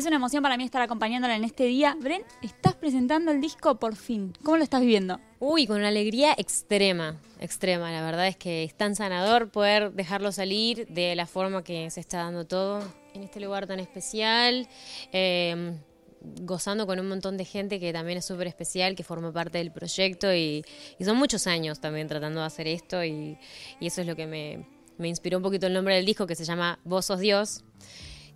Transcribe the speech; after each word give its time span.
Es 0.00 0.06
una 0.06 0.16
emoción 0.16 0.42
para 0.42 0.56
mí 0.56 0.64
estar 0.64 0.80
acompañándola 0.80 1.36
en 1.36 1.44
este 1.44 1.64
día. 1.64 1.94
Bren, 2.00 2.22
estás 2.40 2.74
presentando 2.74 3.32
el 3.32 3.42
disco 3.42 3.78
por 3.78 3.96
fin. 3.96 4.32
¿Cómo 4.42 4.56
lo 4.56 4.62
estás 4.62 4.80
viviendo? 4.80 5.20
Uy, 5.40 5.66
con 5.66 5.76
una 5.76 5.88
alegría 5.88 6.32
extrema, 6.38 7.20
extrema. 7.38 7.92
La 7.92 8.02
verdad 8.02 8.26
es 8.26 8.34
que 8.34 8.64
es 8.64 8.74
tan 8.74 8.96
sanador 8.96 9.50
poder 9.50 9.92
dejarlo 9.92 10.32
salir 10.32 10.86
de 10.86 11.14
la 11.16 11.26
forma 11.26 11.62
que 11.62 11.90
se 11.90 12.00
está 12.00 12.16
dando 12.16 12.46
todo 12.46 12.82
en 13.12 13.24
este 13.24 13.40
lugar 13.40 13.66
tan 13.66 13.78
especial. 13.78 14.66
Eh, 15.12 15.76
gozando 16.22 16.86
con 16.86 16.98
un 16.98 17.06
montón 17.06 17.36
de 17.36 17.44
gente 17.44 17.78
que 17.78 17.92
también 17.92 18.16
es 18.16 18.24
súper 18.24 18.46
especial, 18.46 18.96
que 18.96 19.04
forma 19.04 19.30
parte 19.34 19.58
del 19.58 19.70
proyecto 19.70 20.34
y, 20.34 20.64
son 21.04 21.18
muchos 21.18 21.46
años 21.46 21.78
también 21.78 22.08
tratando 22.08 22.40
de 22.40 22.46
hacer 22.46 22.68
esto 22.68 23.04
y, 23.04 23.36
eso 23.82 24.00
es 24.00 24.06
lo 24.06 24.16
que 24.16 24.26
me, 24.26 24.66
me, 24.96 25.08
inspiró 25.08 25.36
un 25.36 25.42
poquito 25.42 25.66
el 25.66 25.74
nombre 25.74 25.94
del 25.94 26.06
disco 26.06 26.26
que 26.26 26.36
se 26.36 26.46
llama 26.46 26.78
Vos 26.84 27.04
sos 27.04 27.20
Dios, 27.20 27.64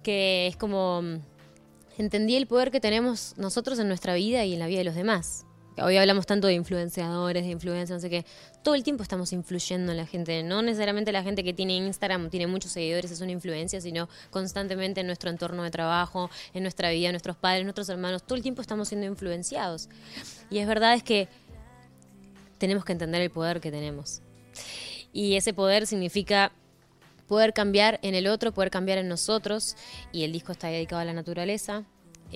que 0.03 0.47
es 0.47 0.59
como 0.59 1.23
entendí 1.99 2.37
el 2.37 2.47
poder 2.47 2.71
que 2.71 2.81
tenemos 2.81 3.35
nosotros 3.37 3.79
en 3.79 3.89
nuestra 3.89 4.15
vida 4.15 4.45
y 4.45 4.55
en 4.55 4.59
la 4.59 4.67
vida 4.67 4.79
de 4.79 4.85
los 4.85 4.95
demás. 4.95 5.47
Hoy 5.77 5.97
hablamos 5.97 6.25
tanto 6.25 6.47
de 6.47 6.55
influenciadores, 6.55 7.43
de 7.43 7.51
influencia, 7.51 7.97
no 7.97 8.01
sé 8.01 8.09
qué. 8.09 8.25
Todo 8.63 8.77
el 8.77 8.85
tiempo 8.85 9.03
estamos 9.03 9.33
influyendo 9.33 9.91
en 9.91 9.99
la 9.99 10.07
gente. 10.07 10.45
No 10.45 10.63
necesariamente 10.63 11.11
la 11.11 11.25
gente 11.25 11.43
que 11.43 11.53
tiene 11.53 11.75
Instagram, 11.77 12.31
tiene 12.31 12.47
muchos 12.47 12.71
seguidores, 12.71 13.11
es 13.11 13.21
una 13.21 13.33
influencia, 13.33 13.81
sino 13.81 14.09
constantemente 14.31 15.01
en 15.01 15.09
nuestro 15.09 15.31
entorno 15.31 15.65
de 15.65 15.73
trabajo, 15.73 16.31
en 16.53 16.63
nuestra 16.63 16.91
vida, 16.91 17.11
nuestros 17.11 17.37
padres, 17.37 17.65
nuestros 17.65 17.89
hermanos. 17.89 18.23
Todo 18.23 18.37
el 18.37 18.43
tiempo 18.43 18.63
estamos 18.63 18.87
siendo 18.87 19.07
influenciados. 19.07 19.89
Y 20.49 20.59
es 20.59 20.69
verdad 20.69 20.95
es 20.95 21.03
que 21.03 21.29
tenemos 22.59 22.85
que 22.85 22.93
entender 22.93 23.21
el 23.21 23.31
poder 23.31 23.61
que 23.61 23.73
tenemos. 23.73 24.23
Y 25.13 25.35
ese 25.35 25.55
poder 25.55 25.89
significa 25.89 26.53
poder 27.27 27.53
cambiar 27.53 27.99
en 28.03 28.15
el 28.15 28.27
otro, 28.27 28.53
poder 28.53 28.71
cambiar 28.71 28.99
en 28.99 29.09
nosotros. 29.09 29.77
Y 30.13 30.25
el 30.25 30.33
disco 30.33 30.53
está 30.53 30.69
dedicado 30.69 31.01
a 31.01 31.05
la 31.05 31.13
naturaleza 31.13 31.85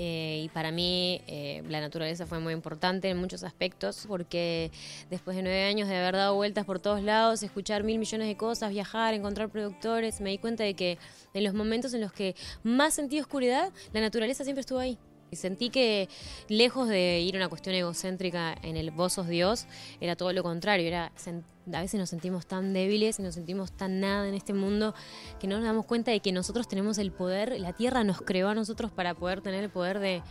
eh, 0.01 0.43
y 0.45 0.49
para 0.51 0.71
mí 0.71 1.21
eh, 1.27 1.61
la 1.69 1.81
naturaleza 1.81 2.25
fue 2.25 2.39
muy 2.39 2.53
importante 2.53 3.11
en 3.11 3.17
muchos 3.17 3.43
aspectos 3.43 4.05
porque 4.07 4.71
después 5.11 5.37
de 5.37 5.43
nueve 5.43 5.65
años 5.65 5.89
de 5.89 5.97
haber 5.97 6.15
dado 6.15 6.37
vueltas 6.37 6.65
por 6.65 6.79
todos 6.79 7.03
lados, 7.03 7.43
escuchar 7.43 7.83
mil 7.83 7.99
millones 7.99 8.29
de 8.29 8.37
cosas, 8.37 8.71
viajar, 8.71 9.15
encontrar 9.15 9.49
productores, 9.49 10.21
me 10.21 10.31
di 10.31 10.39
cuenta 10.39 10.63
de 10.63 10.75
que 10.75 10.99
en 11.35 11.43
los 11.43 11.53
momentos 11.53 11.95
en 11.95 12.01
los 12.01 12.13
que 12.13 12.37
más 12.63 12.95
sentí 12.95 13.19
oscuridad, 13.19 13.73
la 13.93 14.01
naturaleza 14.01 14.45
siempre 14.45 14.61
estuvo 14.61 14.79
ahí. 14.79 14.99
Y 15.31 15.37
sentí 15.37 15.71
que 15.71 16.09
lejos 16.49 16.89
de 16.89 17.21
ir 17.21 17.35
a 17.37 17.39
una 17.39 17.49
cuestión 17.49 17.75
egocéntrica 17.75 18.57
en 18.63 18.77
el 18.77 18.91
vos 18.91 19.15
sos 19.15 19.29
Dios, 19.29 19.67
era 20.01 20.17
todo 20.17 20.33
lo 20.33 20.43
contrario. 20.43 20.87
Era, 20.87 21.13
a 21.73 21.81
veces 21.81 22.01
nos 22.01 22.11
sentimos 22.11 22.47
tan 22.47 22.73
débiles 22.73 23.19
y 23.19 23.23
nos 23.23 23.35
sentimos 23.35 23.73
tan 23.73 24.01
nada 24.01 24.29
en 24.29 24.35
este 24.35 24.55
mundo 24.55 24.95
que 25.39 25.47
no 25.47 25.57
nos 25.57 25.65
damos 25.65 25.87
cuenta 25.87 26.11
de 26.11 26.21
que 26.21 26.33
nosotros 26.33 26.69
tenemos 26.69 26.99
el 26.99 27.13
poder, 27.13 27.61
la 27.61 27.73
tierra 27.73 28.05
nos 28.05 28.23
creó 28.23 28.49
a 28.49 28.55
nosotros 28.55 28.91
para 28.91 29.15
poder 29.15 29.41
tener 29.41 29.65
el 29.65 29.71
poder 29.71 29.99
de 29.99 30.23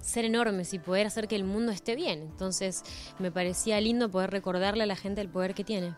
ser 0.00 0.24
enormes 0.24 0.72
y 0.74 0.78
poder 0.78 1.06
hacer 1.06 1.28
que 1.28 1.36
el 1.36 1.44
mundo 1.44 1.72
esté 1.72 1.96
bien. 1.96 2.20
Entonces 2.20 2.82
me 3.18 3.30
parecía 3.30 3.80
lindo 3.80 4.10
poder 4.10 4.30
recordarle 4.30 4.84
a 4.84 4.86
la 4.86 4.96
gente 4.96 5.20
el 5.20 5.28
poder 5.28 5.54
que 5.54 5.64
tiene. 5.64 5.94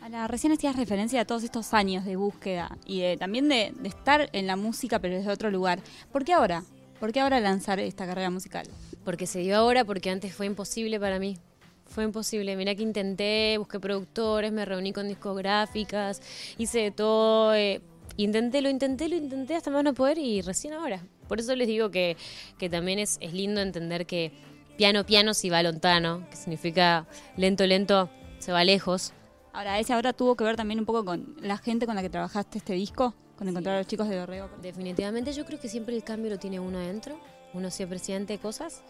Ahora, 0.00 0.28
recién 0.28 0.52
hacías 0.52 0.76
referencia 0.76 1.20
a 1.20 1.24
todos 1.24 1.42
estos 1.42 1.74
años 1.74 2.04
de 2.04 2.16
búsqueda 2.16 2.78
y 2.86 3.16
también 3.16 3.48
de, 3.48 3.74
de 3.76 3.88
estar 3.88 4.30
en 4.32 4.46
la 4.46 4.56
música 4.56 5.00
pero 5.00 5.16
desde 5.16 5.30
otro 5.30 5.50
lugar. 5.50 5.80
¿Por 6.12 6.24
qué 6.24 6.32
ahora? 6.32 6.64
¿Por 7.00 7.12
qué 7.12 7.20
ahora 7.20 7.38
lanzar 7.38 7.78
esta 7.78 8.06
carrera 8.06 8.28
musical? 8.28 8.66
Porque 9.04 9.26
se 9.26 9.38
dio 9.38 9.56
ahora, 9.56 9.84
porque 9.84 10.10
antes 10.10 10.34
fue 10.34 10.46
imposible 10.46 10.98
para 10.98 11.20
mí. 11.20 11.38
Fue 11.86 12.02
imposible. 12.02 12.56
Mira 12.56 12.74
que 12.74 12.82
intenté, 12.82 13.56
busqué 13.56 13.78
productores, 13.78 14.50
me 14.50 14.64
reuní 14.64 14.92
con 14.92 15.06
discográficas, 15.06 16.20
hice 16.58 16.80
de 16.80 16.90
todo. 16.90 17.54
Eh, 17.54 17.80
intenté, 18.16 18.62
lo 18.62 18.68
intenté, 18.68 19.08
lo 19.08 19.14
intenté 19.14 19.54
hasta 19.54 19.70
más 19.70 19.84
no 19.84 19.94
poder 19.94 20.18
y 20.18 20.42
recién 20.42 20.74
ahora. 20.74 21.00
Por 21.28 21.38
eso 21.38 21.54
les 21.54 21.68
digo 21.68 21.90
que, 21.90 22.16
que 22.58 22.68
también 22.68 22.98
es, 22.98 23.18
es 23.20 23.32
lindo 23.32 23.60
entender 23.60 24.04
que 24.04 24.32
piano, 24.76 25.06
piano 25.06 25.34
si 25.34 25.50
va 25.50 25.62
lontano, 25.62 26.26
que 26.30 26.36
significa 26.36 27.06
lento, 27.36 27.64
lento, 27.64 28.10
se 28.40 28.50
va 28.50 28.64
lejos. 28.64 29.12
Ahora, 29.52 29.78
ese 29.78 29.92
ahora 29.92 30.12
tuvo 30.12 30.34
que 30.34 30.42
ver 30.42 30.56
también 30.56 30.80
un 30.80 30.86
poco 30.86 31.04
con 31.04 31.36
la 31.40 31.58
gente 31.58 31.86
con 31.86 31.94
la 31.94 32.02
que 32.02 32.10
trabajaste 32.10 32.58
este 32.58 32.72
disco 32.72 33.14
con 33.38 33.48
encontrar 33.48 33.76
a 33.76 33.78
los 33.78 33.86
chicos 33.86 34.08
de 34.08 34.16
Dorrego. 34.16 34.50
Definitivamente 34.60 35.32
yo 35.32 35.46
creo 35.46 35.60
que 35.60 35.68
siempre 35.68 35.94
el 35.94 36.02
cambio 36.02 36.30
lo 36.30 36.38
tiene 36.38 36.58
uno 36.58 36.78
adentro, 36.78 37.20
uno 37.54 37.70
siempre 37.70 38.00
siente 38.00 38.38
cosas, 38.38 38.82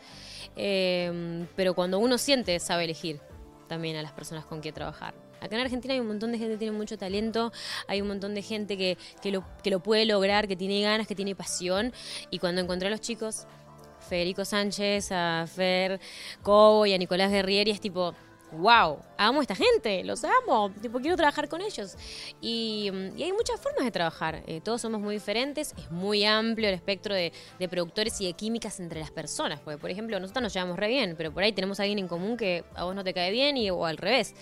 eh, 0.56 1.47
pero 1.54 1.75
cuando 1.75 1.98
uno 1.98 2.16
siente 2.16 2.59
sabe 2.59 2.84
elegir 2.84 3.20
también 3.69 3.97
a 3.97 4.03
las 4.03 4.12
personas 4.12 4.47
con 4.47 4.60
quien 4.60 4.75
trabajar. 4.75 5.14
Acá 5.41 5.54
en 5.54 5.62
Argentina 5.62 5.94
hay 5.94 6.00
un 6.00 6.09
montón 6.09 6.32
de 6.32 6.38
gente 6.38 6.54
que 6.54 6.59
tiene 6.59 6.76
mucho 6.76 6.98
talento, 6.98 7.53
hay 7.86 8.00
un 8.00 8.09
montón 8.09 8.34
de 8.34 8.42
gente 8.42 8.76
que, 8.76 8.97
que, 9.22 9.31
lo, 9.31 9.44
que 9.62 9.70
lo 9.70 9.81
puede 9.81 10.04
lograr, 10.06 10.48
que 10.48 10.56
tiene 10.56 10.80
ganas, 10.80 11.06
que 11.06 11.15
tiene 11.15 11.36
pasión, 11.36 11.92
y 12.30 12.38
cuando 12.38 12.60
encontré 12.60 12.88
a 12.88 12.91
los 12.91 13.00
chicos, 13.00 13.47
Federico 14.09 14.44
Sánchez, 14.44 15.12
a 15.12 15.47
Fer 15.47 16.00
Cobo 16.42 16.86
y 16.86 16.94
a 16.94 16.98
Nicolás 16.98 17.30
Guerrieri, 17.30 17.70
es 17.70 17.80
tipo, 17.80 18.15
wow, 18.53 18.98
amo 19.16 19.41
a 19.41 19.42
esta 19.42 19.54
gente, 19.54 20.04
los 20.04 20.22
amo, 20.25 20.70
tipo, 20.81 21.00
quiero 21.00 21.16
trabajar 21.16 21.48
con 21.48 21.60
ellos. 21.60 21.97
Y, 22.41 22.88
hay 22.88 23.32
muchas 23.32 23.60
formas 23.60 23.84
de 23.84 23.91
trabajar, 23.91 24.42
eh, 24.47 24.60
todos 24.62 24.81
somos 24.81 25.00
muy 25.00 25.14
diferentes, 25.14 25.75
es 25.76 25.91
muy 25.91 26.25
amplio 26.25 26.69
el 26.69 26.75
espectro 26.75 27.14
de, 27.14 27.32
de, 27.59 27.69
productores 27.69 28.20
y 28.20 28.26
de 28.26 28.32
químicas 28.32 28.81
entre 28.81 29.00
las 29.00 29.10
personas, 29.10 29.60
porque 29.60 29.78
por 29.78 29.91
ejemplo 29.91 30.19
nosotros 30.19 30.42
nos 30.42 30.54
llevamos 30.54 30.78
re 30.78 30.88
bien, 30.88 31.14
pero 31.16 31.32
por 31.32 31.42
ahí 31.42 31.53
tenemos 31.53 31.81
a 31.81 31.82
alguien 31.82 31.98
en 31.98 32.09
común 32.09 32.36
que 32.36 32.64
a 32.75 32.84
vos 32.84 32.94
no 32.94 33.04
te 33.04 33.12
cae 33.12 33.31
bien 33.31 33.56
y, 33.56 33.70
o 33.70 33.84
al 33.84 33.97
revés. 33.97 34.34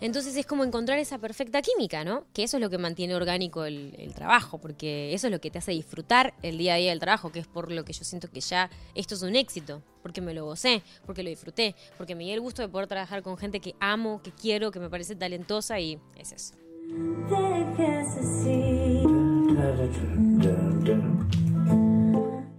Entonces 0.00 0.34
es 0.36 0.46
como 0.46 0.64
encontrar 0.64 0.98
esa 0.98 1.18
perfecta 1.18 1.60
química, 1.60 2.04
¿no? 2.04 2.24
Que 2.32 2.42
eso 2.42 2.56
es 2.56 2.60
lo 2.62 2.70
que 2.70 2.78
mantiene 2.78 3.14
orgánico 3.14 3.64
el, 3.64 4.12
trabajo, 4.14 4.58
porque 4.58 5.14
eso 5.14 5.26
es 5.26 5.30
lo 5.30 5.40
que 5.40 5.50
te 5.50 5.58
hace 5.58 5.72
disfrutar 5.72 6.34
el 6.42 6.58
día 6.58 6.74
a 6.74 6.76
día 6.76 6.90
del 6.90 7.00
trabajo, 7.00 7.30
que 7.30 7.38
es 7.38 7.46
por 7.46 7.70
lo 7.70 7.84
que 7.84 7.92
yo 7.92 8.04
siento 8.04 8.30
que 8.30 8.40
ya 8.40 8.70
esto 8.94 9.14
es 9.14 9.22
un 9.22 9.36
éxito, 9.36 9.82
porque 10.02 10.20
me 10.20 10.34
lo 10.34 10.44
gocé, 10.44 10.82
porque 11.06 11.22
lo 11.22 11.30
disfruté, 11.30 11.74
porque 11.96 12.14
me 12.14 12.24
di 12.24 12.32
el 12.32 12.40
gusto 12.40 12.62
de 12.62 12.68
poder 12.68 12.86
trabajar 12.86 13.22
con 13.22 13.36
gente 13.36 13.60
que 13.60 13.74
amo, 13.78 14.20
que 14.22 14.32
quiero, 14.32 14.70
que 14.70 14.80
me 14.80 14.88
parece 14.88 15.16
talentosa 15.16 15.78
y 15.80 15.98
es 16.16 16.32
eso. 16.32 16.54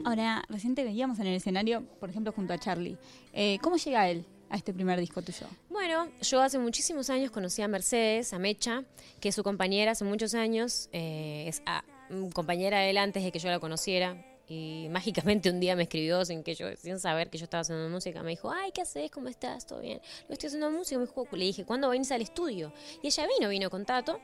Ahora, 0.05 0.43
recién 0.49 0.75
veíamos 0.75 1.19
en 1.19 1.27
el 1.27 1.35
escenario, 1.35 1.83
por 1.99 2.09
ejemplo, 2.09 2.31
junto 2.31 2.53
a 2.53 2.57
Charlie. 2.57 2.97
Eh, 3.33 3.59
¿Cómo 3.61 3.77
llega 3.77 4.09
él? 4.09 4.25
A 4.51 4.57
este 4.57 4.73
primer 4.73 4.99
disco 4.99 5.21
tuyo? 5.21 5.47
Bueno, 5.69 6.09
yo 6.21 6.41
hace 6.41 6.59
muchísimos 6.59 7.09
años 7.09 7.31
conocí 7.31 7.61
a 7.61 7.67
Mercedes, 7.67 8.33
a 8.33 8.39
Mecha, 8.39 8.83
que 9.19 9.29
es 9.29 9.35
su 9.35 9.43
compañera 9.43 9.91
hace 9.91 10.03
muchos 10.03 10.35
años, 10.35 10.89
eh, 10.91 11.45
es 11.47 11.63
a, 11.65 11.79
ah, 11.79 11.85
compañera 12.33 12.79
de 12.79 12.89
él 12.89 12.97
antes 12.97 13.23
de 13.23 13.31
que 13.31 13.39
yo 13.39 13.49
la 13.49 13.59
conociera. 13.59 14.25
Y 14.47 14.87
mágicamente 14.91 15.49
un 15.49 15.61
día 15.61 15.75
me 15.77 15.83
escribió 15.83 16.23
sin 16.25 16.43
que 16.43 16.53
yo, 16.53 16.67
sin 16.75 16.99
saber 16.99 17.29
que 17.29 17.37
yo 17.37 17.45
estaba 17.45 17.61
haciendo 17.61 17.87
música. 17.89 18.21
Me 18.23 18.31
dijo, 18.31 18.51
ay, 18.51 18.71
¿qué 18.73 18.81
haces? 18.81 19.09
¿Cómo 19.09 19.29
estás? 19.29 19.65
¿Todo 19.65 19.79
bien? 19.79 20.01
Lo 20.27 20.33
estoy 20.33 20.47
haciendo 20.47 20.69
música. 20.69 20.99
Me 20.99 21.05
dijo, 21.05 21.27
le 21.31 21.45
dije, 21.45 21.65
¿cuándo 21.65 21.89
venís 21.89 22.11
al 22.11 22.21
estudio? 22.21 22.73
Y 23.01 23.07
ella 23.07 23.27
vino, 23.37 23.49
vino 23.49 23.69
con 23.69 23.85
Tato, 23.85 24.19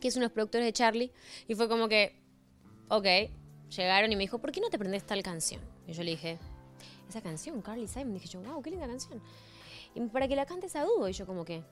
que 0.00 0.08
es 0.08 0.16
unos 0.16 0.32
productores 0.32 0.66
de 0.66 0.72
Charlie. 0.72 1.12
Y 1.46 1.54
fue 1.54 1.68
como 1.68 1.88
que, 1.88 2.16
ok, 2.88 3.06
llegaron 3.76 4.10
y 4.10 4.16
me 4.16 4.22
dijo, 4.22 4.38
¿por 4.38 4.50
qué 4.50 4.62
no 4.62 4.70
te 4.70 4.76
aprendes 4.76 5.04
tal 5.04 5.22
canción? 5.22 5.60
Y 5.86 5.92
yo 5.92 6.02
le 6.02 6.12
dije, 6.12 6.38
esa 7.12 7.22
canción, 7.22 7.60
Carly 7.62 7.86
Simon. 7.86 8.14
Dije 8.14 8.28
yo, 8.28 8.40
wow, 8.40 8.62
qué 8.62 8.70
linda 8.70 8.86
canción. 8.86 9.20
Y 9.94 10.00
para 10.08 10.26
que 10.26 10.36
la 10.36 10.46
cantes 10.46 10.74
a 10.76 10.84
dúo. 10.84 11.08
Y 11.08 11.12
yo 11.12 11.26
como 11.26 11.44
que, 11.44 11.62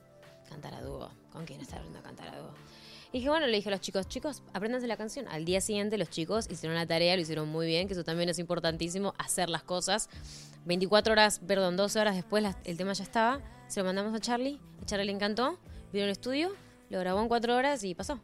cantar 0.49 0.73
a 0.73 0.81
dúo. 0.81 1.09
¿Con 1.31 1.45
quién 1.45 1.59
está 1.61 1.77
hablando 1.77 1.99
a 1.99 2.01
cantar 2.01 2.29
a 2.29 2.37
dúo? 2.37 2.51
Y 3.11 3.17
dije, 3.17 3.29
bueno, 3.29 3.45
le 3.47 3.57
dije 3.57 3.67
a 3.67 3.71
los 3.71 3.81
chicos, 3.81 4.07
chicos, 4.07 4.43
apréndanse 4.53 4.87
la 4.87 4.95
canción. 4.95 5.27
Al 5.27 5.43
día 5.43 5.59
siguiente 5.59 5.97
los 5.97 6.09
chicos 6.09 6.47
hicieron 6.49 6.77
la 6.77 6.85
tarea, 6.85 7.15
lo 7.15 7.21
hicieron 7.21 7.49
muy 7.49 7.67
bien, 7.67 7.87
que 7.87 7.93
eso 7.93 8.05
también 8.05 8.29
es 8.29 8.39
importantísimo, 8.39 9.13
hacer 9.17 9.49
las 9.49 9.63
cosas. 9.63 10.09
24 10.65 11.11
horas, 11.11 11.41
perdón, 11.45 11.75
12 11.75 11.99
horas 11.99 12.15
después 12.15 12.45
el 12.63 12.77
tema 12.77 12.93
ya 12.93 13.03
estaba. 13.03 13.41
Se 13.67 13.81
lo 13.81 13.85
mandamos 13.85 14.13
a 14.13 14.19
Charlie, 14.19 14.59
a 14.81 14.85
Charlie 14.85 15.05
le 15.05 15.11
encantó, 15.11 15.59
vino 15.91 16.05
al 16.05 16.11
estudio, 16.11 16.53
lo 16.89 16.99
grabó 16.99 17.21
en 17.21 17.27
4 17.27 17.55
horas 17.55 17.83
y 17.83 17.95
pasó. 17.95 18.21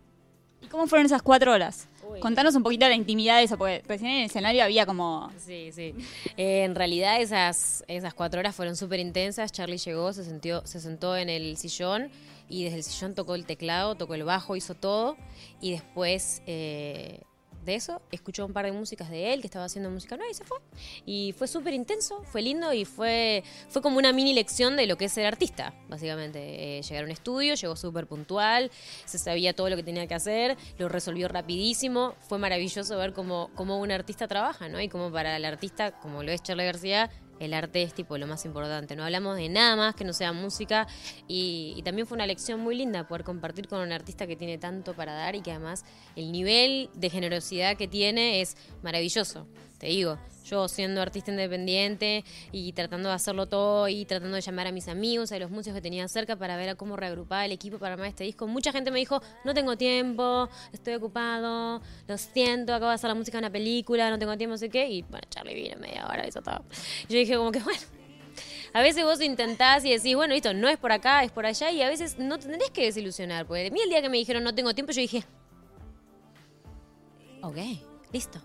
¿Y 0.62 0.68
cómo 0.68 0.88
fueron 0.88 1.06
esas 1.06 1.22
cuatro 1.22 1.54
horas? 1.54 1.88
Contanos 2.20 2.56
un 2.56 2.64
poquito 2.64 2.88
la 2.88 2.96
intimidad 2.96 3.38
de 3.38 3.44
eso, 3.44 3.58
porque 3.58 3.84
recién 3.88 4.12
en 4.12 4.18
el 4.20 4.26
escenario 4.26 4.64
había 4.64 4.86
como... 4.86 5.32
Sí, 5.38 5.72
sí. 5.72 5.94
Eh, 6.38 6.64
en 6.64 6.74
realidad 6.74 7.22
esas, 7.22 7.84
esas 7.88 8.14
cuatro 8.14 8.40
horas 8.40 8.56
fueron 8.56 8.76
súper 8.76 9.00
intensas. 9.00 9.52
Charlie 9.52 9.78
llegó, 9.78 10.14
se, 10.14 10.24
sentió, 10.24 10.66
se 10.66 10.80
sentó 10.80 11.16
en 11.16 11.30
el 11.30 11.58
sillón 11.58 12.10
y 12.50 12.64
desde 12.64 12.78
el 12.78 12.84
sillón 12.84 13.14
tocó 13.14 13.36
el 13.36 13.46
teclado, 13.46 13.96
tocó 13.96 14.16
el 14.16 14.24
bajo, 14.24 14.56
hizo 14.56 14.74
todo. 14.74 15.18
Y 15.62 15.72
después 15.72 16.42
eh, 16.48 17.22
de 17.68 17.76
eso, 17.76 18.02
escuchó 18.12 18.46
un 18.46 18.54
par 18.54 18.66
de 18.66 18.72
músicas 18.72 19.12
de 19.12 19.34
él 19.34 19.42
que 19.42 19.48
estaba 19.48 19.66
haciendo 19.66 19.92
música 19.92 20.18
nueva 20.18 20.32
y 20.32 20.34
se 20.34 20.44
fue. 20.44 20.58
Y 21.06 21.36
fue 21.38 21.48
súper 21.48 21.76
intenso, 21.76 22.24
fue 22.24 22.42
lindo 22.42 22.74
y 22.74 22.86
fue, 22.86 23.44
fue 23.70 23.84
como 23.84 24.00
una 24.00 24.12
mini 24.12 24.34
lección 24.34 24.76
de 24.76 24.88
lo 24.88 24.98
que 24.98 25.06
es 25.06 25.12
ser 25.12 25.28
artista, 25.28 25.76
básicamente. 25.88 26.80
Eh, 26.80 26.82
llegar 26.82 27.04
a 27.04 27.06
un 27.06 27.12
estudio, 27.12 27.54
llegó 27.54 27.76
súper 27.76 28.08
puntual, 28.08 28.72
se 29.06 29.20
sabía 29.20 29.54
todo 29.54 29.70
lo 29.70 29.76
que 29.76 29.84
tenía 29.84 30.08
que 30.08 30.16
hacer, 30.16 30.58
lo 30.80 30.90
resolvió 30.90 31.28
rapidísimo. 31.28 32.16
Fue 32.28 32.40
maravilloso 32.40 32.98
ver 32.98 33.14
cómo, 33.14 33.52
cómo 33.54 33.80
un 33.80 33.92
artista 33.92 34.28
trabaja, 34.28 34.68
¿no? 34.70 34.82
Y 34.82 34.90
como 34.90 35.12
para 35.12 35.38
el 35.38 35.46
artista, 35.46 35.92
como 36.00 36.24
lo 36.24 36.32
es 36.32 36.42
Charlie 36.42 36.66
García, 36.66 37.12
el 37.40 37.54
arte 37.54 37.84
es 37.84 37.94
tipo 37.94 38.18
lo 38.18 38.28
más 38.28 38.46
importante. 38.46 38.96
No 38.96 39.04
hablamos 39.04 39.38
de 39.38 39.50
nada 39.50 39.76
más 39.76 39.96
que 39.96 40.04
no 40.04 40.14
sea 40.14 40.34
música 40.34 40.88
y, 41.28 41.82
también 41.84 42.06
fue 42.08 42.16
una 42.16 42.28
lección 42.28 42.60
muy 42.60 42.76
linda 42.76 43.08
poder 43.08 43.24
compartir 43.24 43.68
con 43.68 43.80
un 43.80 43.92
artista 43.92 44.28
que 44.28 44.36
tiene 44.36 44.58
tanto 44.58 44.94
para 44.94 45.14
dar 45.14 45.36
y 45.36 45.42
que 45.42 45.52
además 45.52 45.86
el 46.16 46.32
nivel 46.32 46.90
de 46.96 47.10
generosidad 47.10 47.78
que 47.78 47.88
tiene 47.88 48.42
es 48.42 48.58
maravilloso. 48.84 49.48
Te 49.78 49.88
digo, 49.88 50.18
yo 50.46 50.68
siendo 50.68 51.02
artista 51.02 51.30
independiente 51.32 52.24
y 52.52 52.72
tratando 52.74 53.10
de 53.10 53.16
hacerlo 53.16 53.48
todo 53.48 53.88
y 53.88 54.06
tratando 54.06 54.36
de 54.36 54.42
llamar 54.42 54.68
a 54.68 54.72
mis 54.72 54.88
amigos, 54.88 55.32
a 55.32 55.40
los 55.40 55.52
músicos 55.52 55.76
que 55.76 55.82
tenía 55.82 56.08
cerca 56.08 56.36
para 56.36 56.56
ver 56.58 56.70
a 56.70 56.76
cómo 56.76 56.96
reagrupar 56.96 57.46
el 57.46 57.52
equipo 57.52 57.78
para 57.78 57.94
armar 57.94 58.08
este 58.08 58.24
disco. 58.24 58.48
Mucha 58.48 58.72
gente 58.72 58.90
me 58.90 59.00
dijo, 59.00 59.22
no 59.44 59.54
tengo 59.54 59.78
tiempo, 59.78 60.50
estoy 60.72 60.96
ocupado, 60.96 61.82
lo 62.08 62.18
siento, 62.18 62.74
acabo 62.74 62.90
de 62.90 62.96
hacer 62.96 63.10
la 63.10 63.16
música 63.16 63.38
de 63.38 63.44
una 63.44 63.52
película, 63.52 64.10
no 64.10 64.18
tengo 64.18 64.36
tiempo, 64.38 64.54
no 64.54 64.58
sé 64.58 64.70
qué. 64.70 64.90
Y 64.90 65.02
bueno, 65.04 65.28
Charlie 65.30 65.54
vino 65.54 65.78
media 65.78 66.08
hora, 66.08 66.28
hizo 66.28 66.42
todo. 66.42 66.64
Yo 67.10 67.18
dije 67.18 67.36
como 67.36 67.52
que, 67.52 67.60
bueno, 67.64 67.82
a 68.74 68.82
veces 68.82 69.04
vos 69.04 69.22
intentás 69.22 69.86
y 69.86 69.92
decís, 69.92 70.16
bueno, 70.16 70.34
listo, 70.34 70.54
no 70.54 70.70
es 70.70 70.78
por 70.78 70.92
acá, 70.92 71.24
es 71.24 71.32
por 71.32 71.46
allá, 71.46 71.72
y 71.72 71.82
a 71.82 71.90
veces 71.90 72.18
no 72.18 72.40
te 72.40 72.48
tenés 72.48 72.72
que 72.72 72.84
desilusionar. 72.84 73.46
Porque 73.46 73.68
a 73.68 73.70
mí 73.70 73.80
el 73.82 73.90
día 73.90 74.02
que 74.02 74.10
me 74.10 74.18
dijeron 74.18 74.44
no 74.44 74.56
tengo 74.56 74.74
tiempo, 74.74 74.92
yo 74.92 75.02
dije, 75.02 75.24
ok, 77.42 77.58
listo 78.12 78.42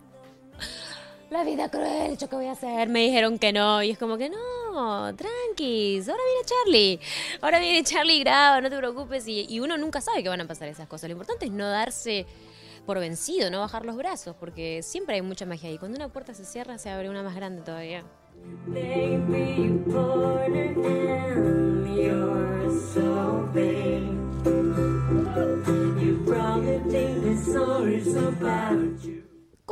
la 1.33 1.45
vida 1.45 1.71
cruel, 1.71 2.19
¿yo 2.19 2.29
qué 2.29 2.37
voy 2.37 2.47
a 2.47 2.53
hacer? 2.53 2.89
Me 2.89 3.01
dijeron 3.01 3.39
que 3.39 3.53
no, 3.53 3.83
y 3.83 3.91
es 3.91 3.99
como 3.99 4.19
que 4.19 4.29
no, 4.29 5.15
tranquis, 5.17 6.07
ahora 6.09 6.23
viene 6.25 6.45
Charlie, 6.45 7.01
ahora 7.41 7.59
viene 7.59 7.83
Charlie 7.83 8.21
graba, 8.21 8.61
no 8.61 8.69
te 8.69 8.77
preocupes, 8.77 9.27
y, 9.27 9.59
uno 9.61 9.79
nunca 9.79 10.03
sabe 10.03 10.23
que 10.23 10.29
van 10.29 10.43
a 10.43 10.47
pasar 10.47 10.69
esas 10.69 10.87
cosas. 10.87 11.09
Lo 11.09 11.13
importante 11.13 11.47
es 11.47 11.53
no 11.53 11.69
darse 11.69 12.27
por 12.85 12.99
vencido, 12.99 13.51
no 13.51 13.61
bajar 13.61 13.87
los 13.87 13.97
brazos, 13.97 14.37
porque 14.39 14.83
siempre 14.83 15.15
hay 15.15 15.23
mucha 15.23 15.47
magia 15.47 15.71
ahí. 15.71 15.79
Cuando 15.79 15.97
una 15.97 16.09
puerta 16.09 16.35
se 16.35 16.45
cierra, 16.45 16.77
se 16.79 16.91
abre 16.91 17.09
una 17.09 17.23
más 17.23 17.35
grande 17.35 17.63
todavía. 17.63 18.05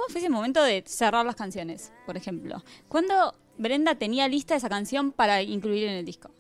¿Cómo 0.01 0.13
fue 0.13 0.21
ese 0.23 0.31
momento 0.31 0.63
de 0.63 0.83
cerrar 0.87 1.27
las 1.27 1.37
canciones, 1.37 1.93
por 2.07 2.17
ejemplo? 2.17 2.65
¿Cuándo 2.89 3.35
Brenda 3.59 3.97
tenía 3.97 4.29
lista 4.29 4.57
esa 4.57 4.71
canción 4.71 5.13
para 5.13 5.43
incluir 5.43 5.85
en 5.85 5.91
el 5.91 6.07
disco? 6.07 6.31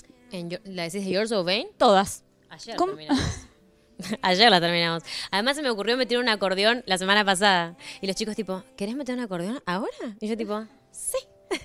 ¿La 0.64 0.84
decís 0.84 1.04
de 1.04 1.10
Yours 1.10 1.28
So 1.28 1.44
Vain? 1.44 1.68
Todas. 1.76 2.24
Ayer 2.48 2.74
terminamos. 2.74 3.22
Ayer 4.22 4.50
la 4.50 4.62
terminamos. 4.62 5.02
Además 5.30 5.56
se 5.56 5.62
me 5.62 5.68
ocurrió 5.68 5.98
meter 5.98 6.16
un 6.16 6.30
acordeón 6.30 6.82
la 6.86 6.96
semana 6.96 7.22
pasada. 7.22 7.76
Y 8.00 8.06
los 8.06 8.16
chicos 8.16 8.34
tipo, 8.34 8.62
¿querés 8.78 8.96
meter 8.96 9.14
un 9.14 9.20
acordeón 9.20 9.62
ahora? 9.66 10.16
Y 10.20 10.26
yo 10.26 10.38
tipo, 10.38 10.64
sí. 10.90 11.18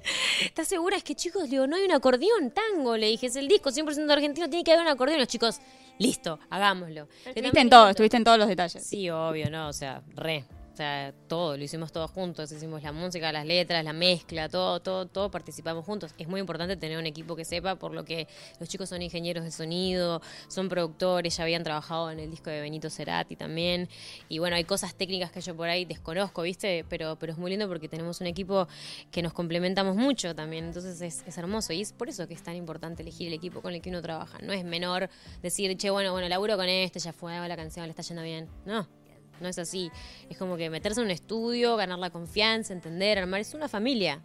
¿Estás 0.44 0.68
segura? 0.68 0.98
Es 0.98 1.04
que 1.06 1.16
chicos, 1.16 1.50
digo, 1.50 1.66
no 1.66 1.78
hay 1.78 1.86
un 1.86 1.94
acordeón, 1.94 2.52
tango, 2.52 2.98
le 2.98 3.08
dije, 3.08 3.28
es 3.28 3.38
el 3.38 3.48
disco 3.48 3.70
100% 3.70 4.12
argentino, 4.12 4.50
tiene 4.50 4.66
que 4.66 4.74
haber 4.74 4.84
un 4.84 4.92
acordeón. 4.92 5.20
Los 5.20 5.30
chicos, 5.30 5.62
listo, 5.98 6.40
hagámoslo. 6.50 7.08
Estuviste 7.24 7.62
en 7.62 7.70
todo, 7.70 7.88
estuviste 7.88 8.18
en 8.18 8.26
todos 8.26 8.38
los 8.38 8.50
detalles. 8.50 8.86
Sí, 8.86 9.10
obvio, 9.10 9.50
no, 9.50 9.70
o 9.70 9.74
sea, 9.74 10.04
re. 10.14 10.44
O 10.76 10.78
sea, 10.78 11.14
todo, 11.30 11.56
lo 11.56 11.64
hicimos 11.64 11.94
todos 11.94 12.12
juntos, 12.12 12.52
hicimos 12.52 12.84
la 12.84 12.92
música, 12.92 13.32
las 13.32 13.46
letras, 13.46 13.82
la 13.82 13.94
mezcla, 13.94 14.50
todo, 14.50 14.82
todo, 14.82 15.06
todo 15.06 15.32
participamos 15.32 15.86
juntos. 15.86 16.14
Es 16.18 16.28
muy 16.28 16.42
importante 16.42 16.76
tener 16.76 16.98
un 16.98 17.06
equipo 17.06 17.34
que 17.38 17.46
sepa, 17.46 17.78
por 17.78 17.94
lo 17.94 18.04
que 18.04 18.28
los 18.60 18.68
chicos 18.68 18.90
son 18.90 19.02
ingenieros 19.02 19.46
de 19.46 19.52
sonido, 19.52 20.22
son 20.50 20.68
productores, 20.68 21.38
ya 21.38 21.44
habían 21.44 21.64
trabajado 21.64 22.12
en 22.12 22.20
el 22.20 22.30
disco 22.30 22.50
de 22.50 22.60
Benito 22.60 22.90
Cerati 22.90 23.38
también. 23.38 23.88
Y 24.28 24.40
bueno, 24.40 24.58
hay 24.58 24.66
cosas 24.66 24.96
técnicas 24.96 25.32
que 25.32 25.40
yo 25.40 25.56
por 25.56 25.70
ahí 25.70 25.86
desconozco, 25.86 26.42
¿viste? 26.42 26.84
Pero, 26.90 27.16
pero 27.18 27.32
es 27.32 27.38
muy 27.40 27.52
lindo 27.52 27.70
porque 27.70 27.88
tenemos 27.88 28.20
un 28.20 28.28
equipo 28.28 28.68
que 29.12 29.22
nos 29.22 29.32
complementamos 29.32 29.96
mucho 29.96 30.36
también. 30.36 30.66
Entonces 30.66 31.00
es, 31.00 31.24
es 31.26 31.38
hermoso 31.38 31.72
y 31.72 31.84
es 31.84 31.94
por 31.94 32.10
eso 32.10 32.28
que 32.28 32.34
es 32.34 32.44
tan 32.44 32.58
importante 32.58 33.02
elegir 33.02 33.30
el 33.30 33.34
equipo 33.34 33.62
con 33.62 33.74
el 33.74 33.82
que 33.82 33.92
uno 33.92 34.02
trabaja. 34.02 34.40
No 34.40 34.52
es 34.52 34.66
menor 34.66 35.10
decir, 35.42 35.78
che, 35.78 35.90
bueno, 35.90 36.12
bueno, 36.12 36.28
laburo 36.28 36.58
con 36.58 36.68
este, 36.68 37.00
ya 37.00 37.14
fue, 37.14 37.32
la 37.48 37.56
canción, 37.56 37.86
le 37.86 37.92
está 37.92 38.02
yendo 38.02 38.24
bien. 38.24 38.50
No 38.66 39.05
no 39.42 39.48
es 39.48 39.58
así. 39.60 39.92
Es 40.30 40.38
como 40.38 40.58
que 40.58 40.70
meterse 40.70 41.02
en 41.02 41.06
un 41.06 41.12
estudio, 41.12 41.76
ganar 41.76 42.00
la 42.00 42.10
confianza, 42.10 42.74
entender, 42.74 43.18
armar, 43.18 43.42
es 43.42 43.54
una 43.54 43.68
familia. 43.68 44.22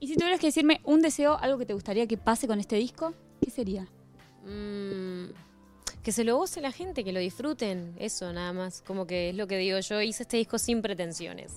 Y 0.00 0.06
si 0.08 0.14
tuvieras 0.14 0.40
que 0.40 0.46
decirme 0.46 0.80
un 0.84 1.02
deseo, 1.02 1.38
algo 1.38 1.58
que 1.58 1.66
te 1.66 1.74
gustaría 1.74 2.06
que 2.06 2.16
pase 2.16 2.46
con 2.46 2.60
este 2.60 2.76
disco, 2.76 3.14
¿qué 3.40 3.50
sería? 3.50 3.86
Mmm 4.44 5.45
que 6.06 6.12
se 6.12 6.22
lo 6.22 6.36
goce 6.36 6.60
la 6.60 6.70
gente, 6.70 7.02
que 7.02 7.10
lo 7.10 7.18
disfruten, 7.18 7.92
eso 7.98 8.32
nada 8.32 8.52
más, 8.52 8.80
como 8.86 9.08
que 9.08 9.30
es 9.30 9.34
lo 9.34 9.48
que 9.48 9.58
digo, 9.58 9.80
yo 9.80 10.00
hice 10.00 10.22
este 10.22 10.36
disco 10.36 10.56
sin 10.56 10.80
pretensiones, 10.80 11.54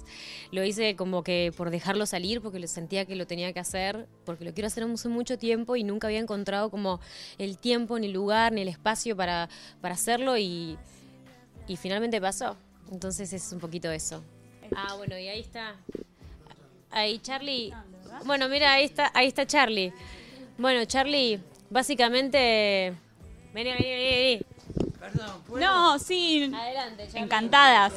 lo 0.51 0.65
hice 0.65 0.95
como 0.95 1.21
que 1.21 1.53
por 1.55 1.69
dejarlo 1.69 2.07
salir, 2.07 2.41
porque 2.41 2.67
sentía 2.67 3.05
que 3.05 3.15
lo 3.15 3.27
tenía 3.27 3.53
que 3.53 3.59
hacer, 3.59 4.07
porque 4.25 4.45
lo 4.45 4.53
quiero 4.55 4.65
hacer 4.65 4.85
hace 4.85 5.07
mucho 5.07 5.37
tiempo 5.37 5.75
y 5.75 5.83
nunca 5.83 6.07
había 6.07 6.17
encontrado 6.17 6.71
como 6.71 6.99
el 7.37 7.59
tiempo, 7.59 7.99
ni 7.99 8.07
el 8.07 8.13
lugar, 8.13 8.51
ni 8.51 8.61
el 8.61 8.69
espacio 8.69 9.15
para, 9.15 9.49
para 9.81 9.93
hacerlo 9.93 10.35
y, 10.35 10.79
y 11.67 11.77
finalmente 11.77 12.19
pasó, 12.19 12.57
entonces 12.91 13.31
es 13.31 13.51
un 13.53 13.59
poquito 13.59 13.91
eso. 13.91 14.23
Ah, 14.75 14.95
bueno, 14.97 15.15
y 15.15 15.27
ahí 15.27 15.41
está, 15.41 15.75
ahí 16.89 17.19
Charlie, 17.19 17.71
bueno, 18.25 18.49
mira, 18.49 18.73
ahí 18.73 18.85
está, 18.85 19.11
ahí 19.13 19.27
está 19.27 19.45
Charlie. 19.45 19.93
Bueno, 20.57 20.85
Charlie, 20.85 21.39
básicamente 21.69 22.95
Vení, 23.53 23.71
vení, 23.71 23.89
vení. 23.89 24.45
Perdón, 24.99 25.43
No, 25.59 25.99
sí. 25.99 26.51
Adelante, 26.53 27.07
Encantadas 27.13 27.93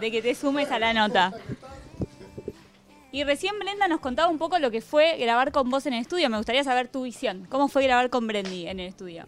de 0.00 0.10
que 0.10 0.22
te 0.22 0.34
sumes 0.34 0.70
a 0.70 0.78
la 0.78 0.92
nota. 0.92 1.32
Y 3.10 3.24
recién 3.24 3.58
Brenda 3.58 3.88
nos 3.88 4.00
contaba 4.00 4.28
un 4.28 4.38
poco 4.38 4.58
lo 4.58 4.70
que 4.70 4.80
fue 4.80 5.16
grabar 5.18 5.50
con 5.52 5.70
vos 5.70 5.86
en 5.86 5.94
el 5.94 6.02
estudio. 6.02 6.28
Me 6.28 6.36
gustaría 6.36 6.62
saber 6.64 6.88
tu 6.88 7.02
visión. 7.04 7.46
¿Cómo 7.48 7.68
fue 7.68 7.84
grabar 7.84 8.10
con 8.10 8.26
Brendy 8.26 8.66
en 8.68 8.80
el 8.80 8.88
estudio? 8.88 9.26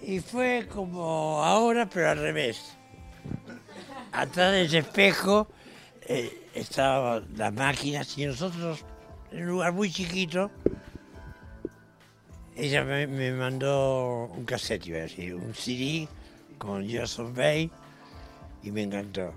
Y 0.00 0.20
fue 0.20 0.66
como 0.72 1.44
ahora, 1.44 1.86
pero 1.86 2.10
al 2.10 2.18
revés. 2.18 2.76
Atrás 4.12 4.52
de 4.52 4.62
ese 4.62 4.78
espejo 4.78 5.48
eh, 6.02 6.48
estaban 6.54 7.26
las 7.36 7.52
máquinas 7.52 8.16
y 8.18 8.26
nosotros 8.26 8.84
en 9.30 9.42
un 9.44 9.48
lugar 9.48 9.72
muy 9.72 9.90
chiquito 9.90 10.50
ella 12.56 12.84
me, 12.84 13.32
mandó 13.32 14.30
un 14.36 14.44
cassette, 14.44 14.86
iba 14.86 14.98
a 14.98 15.02
decir, 15.02 15.34
un 15.34 15.54
CD 15.54 16.08
con 16.58 16.88
Joseph 16.88 17.34
Bay 17.34 17.70
y 18.62 18.70
me 18.70 18.82
encantó. 18.82 19.32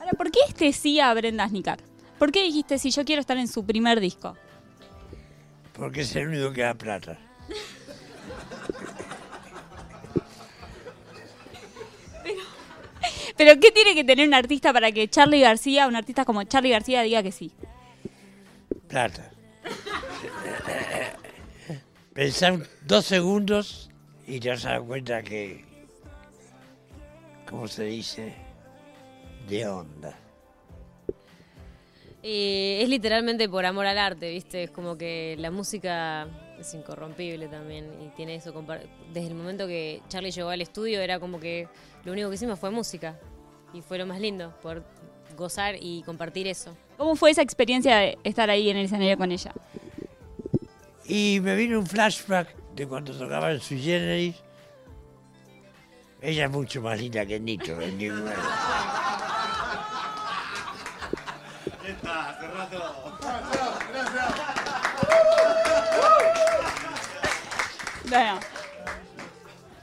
Ahora, 0.00 0.12
¿por 0.12 0.30
qué 0.30 0.40
este 0.48 0.72
sí 0.72 1.00
a 1.00 1.12
Brenda 1.14 1.48
Snicar? 1.48 1.78
¿Por 2.18 2.32
qué 2.32 2.42
dijiste 2.42 2.78
si 2.78 2.90
yo 2.90 3.04
quiero 3.04 3.20
estar 3.20 3.36
en 3.36 3.48
su 3.48 3.64
primer 3.64 4.00
disco? 4.00 4.36
Porque 5.72 6.00
es 6.00 6.14
el 6.16 6.28
único 6.28 6.52
que 6.52 6.62
da 6.62 6.74
plata. 6.74 7.18
pero, 12.24 12.40
pero, 13.36 13.60
¿qué 13.60 13.70
tiene 13.70 13.94
que 13.94 14.02
tener 14.02 14.26
un 14.26 14.34
artista 14.34 14.72
para 14.72 14.90
que 14.90 15.08
Charlie 15.08 15.40
García, 15.40 15.86
un 15.86 15.94
artista 15.94 16.24
como 16.24 16.42
Charlie 16.42 16.70
García, 16.70 17.02
diga 17.02 17.22
que 17.22 17.30
sí? 17.30 17.52
Plata. 18.88 19.30
Pensar 22.18 22.58
dos 22.84 23.04
segundos 23.04 23.90
y 24.26 24.40
te 24.40 24.48
vas 24.48 24.66
a 24.66 24.70
dar 24.70 24.82
cuenta 24.82 25.22
que, 25.22 25.64
¿cómo 27.48 27.68
se 27.68 27.84
dice? 27.84 28.34
De 29.48 29.64
onda. 29.68 30.18
es 32.20 32.88
literalmente 32.88 33.48
por 33.48 33.64
amor 33.64 33.86
al 33.86 33.98
arte, 33.98 34.32
¿viste? 34.32 34.64
Es 34.64 34.70
como 34.72 34.98
que 34.98 35.36
la 35.38 35.52
música 35.52 36.26
es 36.58 36.74
incorrompible 36.74 37.46
también 37.46 37.88
y 38.04 38.08
tiene 38.16 38.34
eso. 38.34 38.52
Desde 39.12 39.28
el 39.28 39.36
momento 39.36 39.68
que 39.68 40.02
Charlie 40.08 40.32
llegó 40.32 40.48
al 40.48 40.60
estudio 40.60 41.00
era 41.00 41.20
como 41.20 41.38
que 41.38 41.68
lo 42.04 42.10
único 42.10 42.30
que 42.30 42.34
hicimos 42.34 42.58
fue 42.58 42.72
música 42.72 43.16
y 43.72 43.80
fue 43.80 43.96
lo 43.96 44.06
más 44.06 44.20
lindo, 44.20 44.52
por 44.60 44.82
gozar 45.36 45.76
y 45.80 46.02
compartir 46.02 46.48
eso. 46.48 46.76
¿Cómo 46.96 47.14
fue 47.14 47.30
esa 47.30 47.42
experiencia 47.42 47.96
de 47.98 48.18
estar 48.24 48.50
ahí 48.50 48.70
en 48.70 48.76
el 48.76 48.86
escenario 48.86 49.16
con 49.16 49.30
ella? 49.30 49.52
Y 51.08 51.40
me 51.40 51.56
vino 51.56 51.78
un 51.78 51.86
flashback 51.86 52.54
de 52.74 52.86
cuando 52.86 53.16
tocaba 53.16 53.50
en 53.50 53.60
su 53.60 53.76
generis. 53.76 54.36
Ella 56.20 56.44
es 56.44 56.50
mucho 56.50 56.82
más 56.82 57.00
linda 57.00 57.24
que 57.24 57.40
Nito, 57.40 57.74
Bueno. 68.10 68.40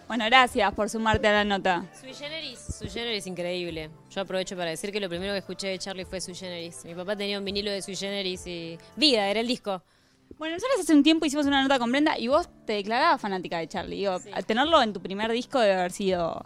bueno, 0.08 0.26
gracias 0.26 0.74
por 0.74 0.90
sumarte 0.90 1.28
a 1.28 1.32
la 1.32 1.44
nota. 1.44 1.86
Sui 2.00 2.14
generis, 2.14 2.60
Sui 2.60 2.90
generis 2.90 3.28
increíble. 3.28 3.90
Yo 4.10 4.22
aprovecho 4.22 4.56
para 4.56 4.72
decir 4.72 4.92
que 4.92 5.00
lo 5.00 5.10
primero 5.10 5.34
que 5.34 5.40
escuché 5.40 5.68
de 5.68 5.80
Charlie 5.80 6.06
fue 6.06 6.20
Sui 6.22 6.34
generis. 6.36 6.86
Mi 6.86 6.96
papá 6.96 7.16
tenía 7.16 7.38
un 7.38 7.46
vinilo 7.46 7.72
de 7.72 7.82
Sui 7.82 7.96
generis 7.96 8.46
y 8.48 8.78
Vida 8.96 9.28
era 9.28 9.40
el 9.40 9.48
disco. 9.48 9.82
Bueno, 10.38 10.56
nosotros 10.56 10.82
hace 10.82 10.94
un 10.94 11.04
tiempo 11.04 11.26
hicimos 11.26 11.46
una 11.46 11.62
nota 11.62 11.80
con 11.80 11.92
Brenda 11.92 12.18
y 12.18 12.28
vos 12.28 12.50
te 12.66 12.74
declarabas 12.74 13.22
fanática 13.22 13.60
de 13.60 13.68
Charlie. 13.68 13.98
Digo, 13.98 14.20
al 14.34 14.46
tenerlo 14.46 14.82
en 14.82 14.92
tu 14.92 15.02
primer 15.02 15.32
disco 15.32 15.60
debe 15.60 15.76
haber 15.76 15.92
sido... 15.92 16.46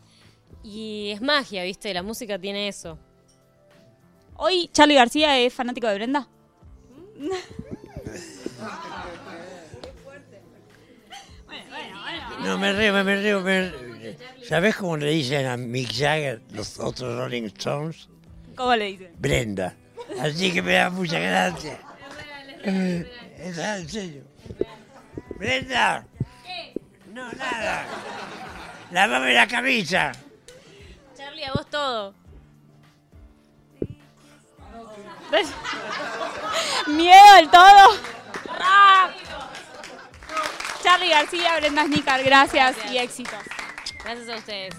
Y 0.63 1.11
es 1.11 1.21
magia, 1.21 1.63
¿viste? 1.63 1.93
La 1.93 2.03
música 2.03 2.37
tiene 2.37 2.67
eso. 2.67 2.99
¿Hoy 4.35 4.69
Charlie 4.73 4.95
García 4.95 5.37
es 5.39 5.53
fanático 5.53 5.87
de 5.87 5.95
Brenda? 5.95 6.27
No, 12.43 12.57
me 12.57 12.71
río, 12.71 12.93
me 13.03 13.15
río, 13.17 13.41
me 13.41 13.71
¿Sabes 14.47 14.75
cómo 14.77 14.95
le 14.95 15.09
dicen 15.11 15.45
a 15.45 15.57
Mick 15.57 15.91
Jagger 15.91 16.41
los 16.53 16.79
otros 16.79 17.17
Rolling 17.17 17.43
Stones? 17.43 18.07
¿Cómo 18.55 18.75
le 18.75 18.85
dicen? 18.85 19.11
Brenda. 19.17 19.75
Así 20.19 20.51
que 20.51 20.61
me 20.61 20.73
da 20.73 20.89
mucha 20.89 21.19
gracia. 21.19 21.79
Es 23.39 23.57
en 23.57 23.89
serio. 23.89 24.23
Brenda. 25.37 26.05
No, 27.13 27.31
nada. 27.33 27.85
Lavame 28.91 29.33
la 29.33 29.47
camisa. 29.47 30.11
Charlie, 31.17 31.45
a 31.45 31.53
vos 31.53 31.69
todo. 31.69 32.13
Miedo 36.87 37.35
del 37.35 37.49
todo. 37.49 37.97
¡Ah! 38.59 39.11
Charlie 40.83 41.09
García, 41.09 41.57
Brenda 41.57 41.85
Snicker, 41.85 42.23
gracias 42.23 42.75
y 42.91 42.97
éxitos. 42.97 43.39
Gracias 44.03 44.29
a 44.29 44.35
ustedes. 44.35 44.67